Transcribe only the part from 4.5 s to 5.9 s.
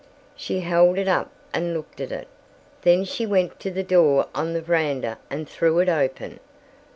the veranda and threw it